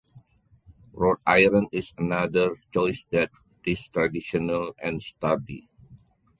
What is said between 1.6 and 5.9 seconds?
is another choice that is traditional and sturdy.